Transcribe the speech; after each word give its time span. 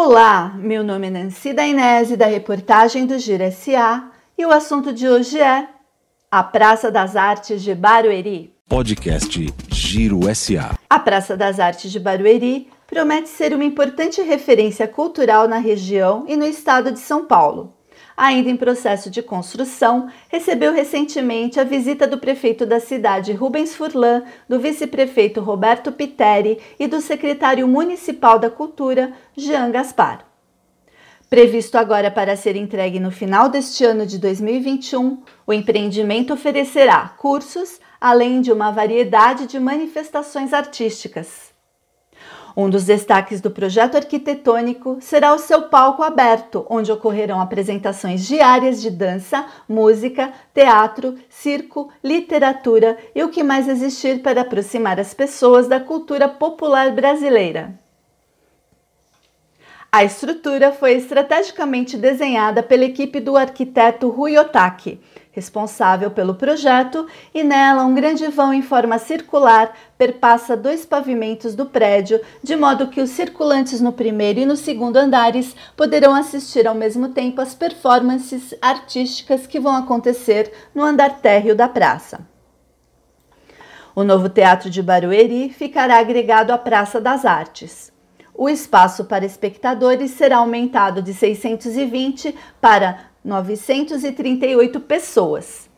Olá, 0.00 0.54
meu 0.56 0.84
nome 0.84 1.08
é 1.08 1.10
Nancy 1.10 1.52
Dainese, 1.52 2.16
da 2.16 2.26
reportagem 2.26 3.04
do 3.04 3.18
Giro 3.18 3.42
SA, 3.50 4.08
e 4.38 4.46
o 4.46 4.52
assunto 4.52 4.92
de 4.92 5.08
hoje 5.08 5.40
é 5.40 5.66
a 6.30 6.40
Praça 6.40 6.88
das 6.88 7.16
Artes 7.16 7.60
de 7.64 7.74
Barueri. 7.74 8.54
Podcast 8.68 9.52
Giro 9.68 10.20
SA. 10.36 10.78
A 10.88 11.00
Praça 11.00 11.36
das 11.36 11.58
Artes 11.58 11.90
de 11.90 11.98
Barueri 11.98 12.68
promete 12.86 13.28
ser 13.28 13.52
uma 13.52 13.64
importante 13.64 14.22
referência 14.22 14.86
cultural 14.86 15.48
na 15.48 15.58
região 15.58 16.24
e 16.28 16.36
no 16.36 16.46
estado 16.46 16.92
de 16.92 17.00
São 17.00 17.26
Paulo 17.26 17.74
ainda 18.18 18.50
em 18.50 18.56
processo 18.56 19.08
de 19.08 19.22
construção, 19.22 20.08
recebeu 20.28 20.72
recentemente 20.72 21.60
a 21.60 21.64
visita 21.64 22.04
do 22.04 22.18
prefeito 22.18 22.66
da 22.66 22.80
cidade 22.80 23.32
Rubens 23.32 23.76
Furlan, 23.76 24.24
do 24.48 24.58
vice-prefeito 24.58 25.40
Roberto 25.40 25.92
Piteri 25.92 26.58
e 26.80 26.88
do 26.88 27.00
secretário 27.00 27.68
municipal 27.68 28.36
da 28.36 28.50
Cultura, 28.50 29.12
Jean 29.36 29.70
Gaspar. 29.70 30.26
Previsto 31.30 31.78
agora 31.78 32.10
para 32.10 32.34
ser 32.34 32.56
entregue 32.56 32.98
no 32.98 33.12
final 33.12 33.48
deste 33.48 33.84
ano 33.84 34.04
de 34.04 34.18
2021, 34.18 35.22
o 35.46 35.52
empreendimento 35.52 36.32
oferecerá 36.32 37.14
cursos, 37.18 37.78
além 38.00 38.40
de 38.40 38.50
uma 38.50 38.72
variedade 38.72 39.46
de 39.46 39.60
manifestações 39.60 40.52
artísticas. 40.52 41.56
Um 42.60 42.68
dos 42.68 42.86
destaques 42.86 43.40
do 43.40 43.52
projeto 43.52 43.94
arquitetônico 43.94 44.98
será 45.00 45.32
o 45.32 45.38
seu 45.38 45.68
palco 45.68 46.02
aberto, 46.02 46.66
onde 46.68 46.90
ocorrerão 46.90 47.40
apresentações 47.40 48.26
diárias 48.26 48.82
de 48.82 48.90
dança, 48.90 49.46
música, 49.68 50.32
teatro, 50.52 51.14
circo, 51.28 51.88
literatura 52.02 52.98
e 53.14 53.22
o 53.22 53.28
que 53.28 53.44
mais 53.44 53.68
existir 53.68 54.22
para 54.22 54.40
aproximar 54.40 54.98
as 54.98 55.14
pessoas 55.14 55.68
da 55.68 55.78
cultura 55.78 56.28
popular 56.28 56.90
brasileira. 56.90 57.78
A 59.90 60.04
estrutura 60.04 60.70
foi 60.70 60.92
estrategicamente 60.92 61.96
desenhada 61.96 62.62
pela 62.62 62.84
equipe 62.84 63.20
do 63.20 63.38
arquiteto 63.38 64.10
Rui 64.10 64.36
Otaki, 64.36 65.00
responsável 65.32 66.10
pelo 66.10 66.34
projeto, 66.34 67.06
e 67.32 67.42
nela 67.42 67.86
um 67.86 67.94
grande 67.94 68.26
vão 68.28 68.52
em 68.52 68.60
forma 68.60 68.98
circular 68.98 69.74
perpassa 69.96 70.54
dois 70.54 70.84
pavimentos 70.84 71.54
do 71.54 71.64
prédio, 71.64 72.20
de 72.42 72.54
modo 72.54 72.88
que 72.88 73.00
os 73.00 73.08
circulantes 73.08 73.80
no 73.80 73.90
primeiro 73.90 74.40
e 74.40 74.44
no 74.44 74.56
segundo 74.56 74.98
andares 74.98 75.56
poderão 75.74 76.14
assistir 76.14 76.66
ao 76.66 76.74
mesmo 76.74 77.08
tempo 77.08 77.40
às 77.40 77.54
performances 77.54 78.54
artísticas 78.60 79.46
que 79.46 79.58
vão 79.58 79.74
acontecer 79.74 80.52
no 80.74 80.82
andar 80.82 81.20
térreo 81.20 81.56
da 81.56 81.66
praça. 81.66 82.20
O 83.96 84.04
novo 84.04 84.28
Teatro 84.28 84.68
de 84.68 84.82
Barueri 84.82 85.48
ficará 85.48 85.98
agregado 85.98 86.52
à 86.52 86.58
Praça 86.58 87.00
das 87.00 87.24
Artes. 87.24 87.96
O 88.40 88.48
espaço 88.48 89.04
para 89.04 89.26
espectadores 89.26 90.12
será 90.12 90.36
aumentado 90.36 91.02
de 91.02 91.12
620 91.12 92.32
para 92.60 93.10
938 93.24 94.78
pessoas. 94.78 95.68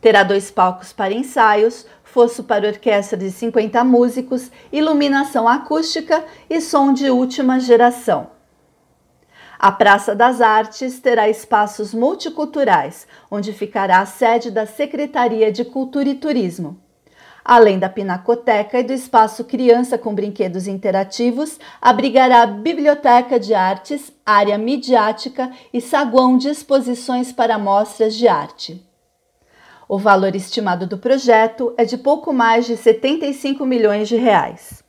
Terá 0.00 0.22
dois 0.22 0.48
palcos 0.48 0.92
para 0.92 1.12
ensaios, 1.12 1.84
fosso 2.04 2.44
para 2.44 2.68
orquestra 2.68 3.18
de 3.18 3.32
50 3.32 3.82
músicos, 3.82 4.48
iluminação 4.70 5.48
acústica 5.48 6.24
e 6.48 6.60
som 6.60 6.92
de 6.92 7.10
última 7.10 7.58
geração. 7.58 8.28
A 9.58 9.72
Praça 9.72 10.14
das 10.14 10.40
Artes 10.40 11.00
terá 11.00 11.28
espaços 11.28 11.92
multiculturais, 11.92 13.08
onde 13.28 13.52
ficará 13.52 13.98
a 13.98 14.06
sede 14.06 14.52
da 14.52 14.66
Secretaria 14.66 15.50
de 15.50 15.64
Cultura 15.64 16.08
e 16.08 16.14
Turismo. 16.14 16.83
Além 17.44 17.78
da 17.78 17.90
pinacoteca 17.90 18.80
e 18.80 18.82
do 18.82 18.94
espaço 18.94 19.44
criança 19.44 19.98
com 19.98 20.14
brinquedos 20.14 20.66
interativos, 20.66 21.60
abrigará 21.80 22.42
a 22.42 22.46
biblioteca 22.46 23.38
de 23.38 23.52
artes, 23.52 24.10
área 24.24 24.56
midiática 24.56 25.52
e 25.70 25.78
saguão 25.78 26.38
de 26.38 26.48
exposições 26.48 27.30
para 27.32 27.58
mostras 27.58 28.14
de 28.14 28.26
arte. 28.26 28.82
O 29.86 29.98
valor 29.98 30.34
estimado 30.34 30.86
do 30.86 30.96
projeto 30.96 31.74
é 31.76 31.84
de 31.84 31.98
pouco 31.98 32.32
mais 32.32 32.64
de 32.64 32.78
75 32.78 33.66
milhões 33.66 34.08
de 34.08 34.16
reais. 34.16 34.82